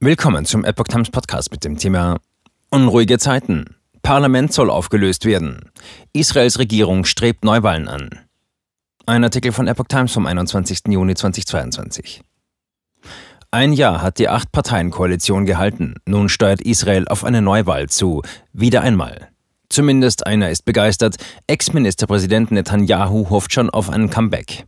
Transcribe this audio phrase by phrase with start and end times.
[0.00, 2.20] Willkommen zum Epoch Times Podcast mit dem Thema
[2.70, 3.64] Unruhige Zeiten.
[4.00, 5.72] Parlament soll aufgelöst werden.
[6.12, 8.08] Israels Regierung strebt Neuwahlen an.
[9.06, 10.82] Ein Artikel von Epoch Times vom 21.
[10.86, 12.20] Juni 2022.
[13.50, 15.96] Ein Jahr hat die Acht-Parteien-Koalition gehalten.
[16.06, 18.22] Nun steuert Israel auf eine Neuwahl zu.
[18.52, 19.30] Wieder einmal.
[19.68, 21.16] Zumindest einer ist begeistert.
[21.48, 24.64] Ex-Ministerpräsident Netanyahu hofft schon auf einen Comeback.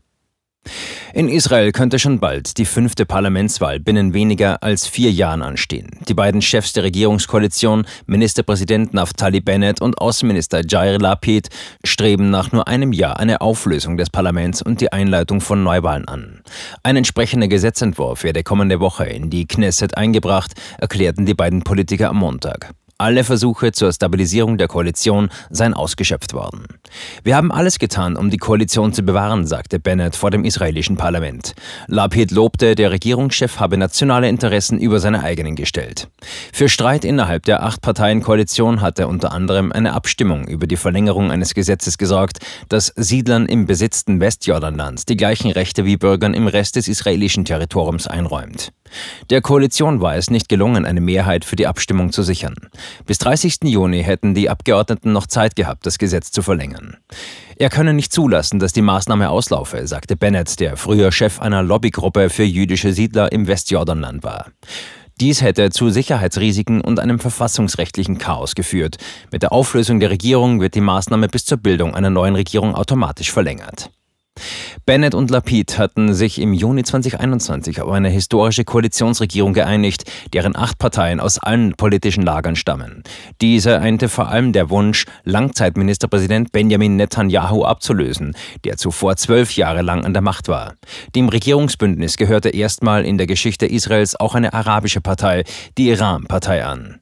[1.13, 5.89] In Israel könnte schon bald die fünfte Parlamentswahl binnen weniger als vier Jahren anstehen.
[6.09, 11.49] Die beiden Chefs der Regierungskoalition, Ministerpräsident Naftali Bennett und Außenminister Jair Lapid,
[11.85, 16.43] streben nach nur einem Jahr eine Auflösung des Parlaments und die Einleitung von Neuwahlen an.
[16.85, 22.19] Ein entsprechender Gesetzentwurf werde kommende Woche in die Knesset eingebracht, erklärten die beiden Politiker am
[22.19, 22.73] Montag.
[23.01, 26.67] Alle Versuche zur Stabilisierung der Koalition seien ausgeschöpft worden.
[27.25, 31.55] Wir haben alles getan, um die Koalition zu bewahren, sagte Bennett vor dem israelischen Parlament.
[31.87, 36.09] Lapid lobte, der Regierungschef habe nationale Interessen über seine eigenen gestellt.
[36.53, 41.97] Für Streit innerhalb der Acht-Parteien-Koalition hatte unter anderem eine Abstimmung über die Verlängerung eines Gesetzes
[41.97, 47.47] gesorgt, das Siedlern im besetzten Westjordanland die gleichen Rechte wie Bürgern im Rest des israelischen
[47.47, 48.73] Territoriums einräumt.
[49.31, 52.55] Der Koalition war es nicht gelungen, eine Mehrheit für die Abstimmung zu sichern.
[53.07, 53.59] Bis 30.
[53.65, 56.97] Juni hätten die Abgeordneten noch Zeit gehabt, das Gesetz zu verlängern.
[57.57, 62.31] Er könne nicht zulassen, dass die Maßnahme auslaufe, sagte Bennett, der früher Chef einer Lobbygruppe
[62.31, 64.47] für jüdische Siedler im Westjordanland war.
[65.21, 68.97] Dies hätte zu Sicherheitsrisiken und einem verfassungsrechtlichen Chaos geführt.
[69.31, 73.31] Mit der Auflösung der Regierung wird die Maßnahme bis zur Bildung einer neuen Regierung automatisch
[73.31, 73.91] verlängert.
[74.87, 80.79] Bennett und Lapid hatten sich im Juni 2021 auf eine historische Koalitionsregierung geeinigt, deren acht
[80.79, 83.03] Parteien aus allen politischen Lagern stammen.
[83.41, 90.05] Diese einte vor allem der Wunsch, Langzeitministerpräsident Benjamin Netanyahu abzulösen, der zuvor zwölf Jahre lang
[90.05, 90.75] an der Macht war.
[91.15, 95.45] Dem Regierungsbündnis gehörte erstmal in der Geschichte Israels auch eine arabische Partei,
[95.79, 97.01] die Iran-Partei an.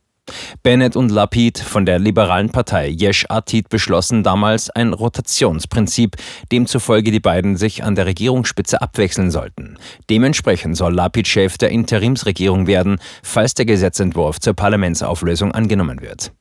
[0.62, 6.16] Bennett und Lapid von der liberalen Partei Yesh Atid beschlossen damals ein Rotationsprinzip,
[6.52, 9.78] demzufolge die beiden sich an der Regierungsspitze abwechseln sollten.
[10.11, 16.33] Dementsprechend soll Lapid Chef der Interimsregierung werden, falls der Gesetzentwurf zur Parlamentsauflösung angenommen wird.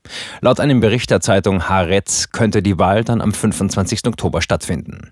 [0.41, 4.07] Laut einem Bericht der Zeitung Haaretz könnte die Wahl dann am 25.
[4.07, 5.11] Oktober stattfinden.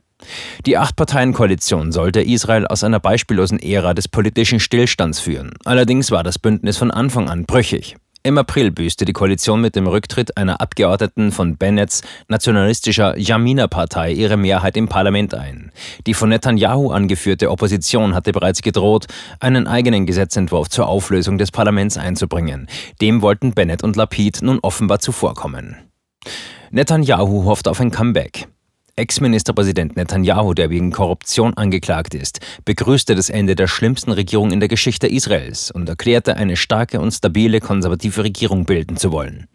[0.66, 5.52] Die Acht-Parteien-Koalition sollte Israel aus einer beispiellosen Ära des politischen Stillstands führen.
[5.66, 7.96] Allerdings war das Bündnis von Anfang an brüchig.
[8.26, 14.36] Im April büßte die Koalition mit dem Rücktritt einer Abgeordneten von Bennets nationalistischer Jamina-Partei ihre
[14.36, 15.72] Mehrheit im Parlament ein.
[16.08, 19.06] Die von Netanyahu angeführte Opposition hatte bereits gedroht,
[19.40, 22.68] einen eigenen Gesetzentwurf zur Auflösung des Parlaments einzubringen.
[23.00, 25.76] Dem wollten Bennett und Lapid nun offenbar zuvorkommen.
[26.72, 28.48] Netanyahu hofft auf ein Comeback.
[28.98, 34.70] Ex-Ministerpräsident Netanyahu, der wegen Korruption angeklagt ist, begrüßte das Ende der schlimmsten Regierung in der
[34.70, 39.48] Geschichte Israels und erklärte, eine starke und stabile konservative Regierung bilden zu wollen.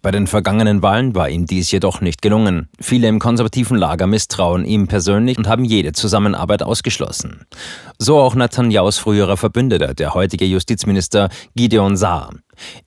[0.00, 2.68] Bei den vergangenen Wahlen war ihm dies jedoch nicht gelungen.
[2.80, 7.46] Viele im konservativen Lager misstrauen ihm persönlich und haben jede Zusammenarbeit ausgeschlossen.
[7.98, 12.30] So auch Netanyahus früherer Verbündeter, der heutige Justizminister Gideon Saar.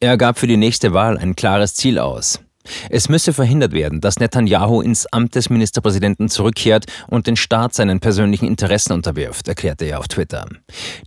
[0.02, 2.42] Er gab für die nächste Wahl ein klares Ziel aus.
[2.90, 8.00] Es müsse verhindert werden, dass Netanyahu ins Amt des Ministerpräsidenten zurückkehrt und den Staat seinen
[8.00, 10.46] persönlichen Interessen unterwirft, erklärte er auf Twitter.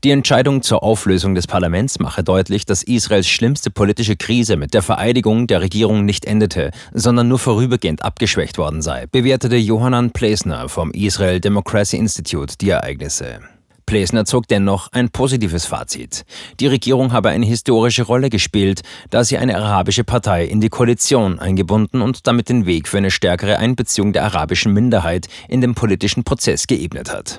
[0.05, 4.83] Die Entscheidung zur Auflösung des Parlaments mache deutlich, dass Israels schlimmste politische Krise mit der
[4.83, 10.91] Vereidigung der Regierung nicht endete, sondern nur vorübergehend abgeschwächt worden sei, bewertete Johanan Plesner vom
[10.93, 13.41] Israel Democracy Institute die Ereignisse.
[13.89, 16.27] Plesner zog dennoch ein positives Fazit.
[16.61, 21.39] Die Regierung habe eine historische Rolle gespielt, da sie eine arabische Partei in die Koalition
[21.39, 26.23] eingebunden und damit den Weg für eine stärkere Einbeziehung der arabischen Minderheit in den politischen
[26.23, 27.37] Prozess geebnet hat.